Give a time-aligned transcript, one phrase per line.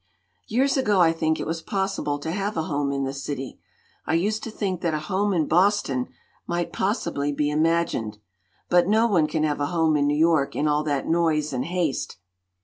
[0.47, 3.59] "Years ago, I think, it was possible to have a home in the city.
[4.07, 6.07] I used to think that a home in Boston
[6.47, 8.17] might possibly be imagined.
[8.67, 11.65] But no one can have a home in New York in all that noise and
[11.65, 12.17] haste.